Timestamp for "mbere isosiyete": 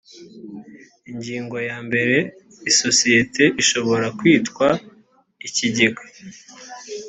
1.87-3.43